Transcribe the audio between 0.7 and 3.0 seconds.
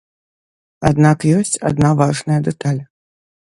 Аднак ёсць адна важная дэталь.